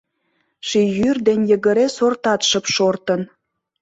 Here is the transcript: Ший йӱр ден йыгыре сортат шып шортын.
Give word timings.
Ший 0.67 0.89
йӱр 0.97 1.17
ден 1.27 1.39
йыгыре 1.49 1.87
сортат 1.95 2.41
шып 2.49 2.65
шортын. 2.75 3.21